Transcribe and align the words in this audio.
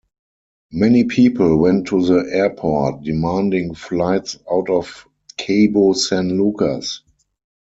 Many 0.71 1.03
people 1.03 1.57
went 1.57 1.85
to 1.89 2.03
the 2.03 2.27
airport, 2.33 3.03
demanding 3.03 3.75
flights 3.75 4.35
out 4.51 4.67
of 4.67 5.07
Cabo 5.37 5.93
San 5.93 6.29
Lucas. 6.43 7.01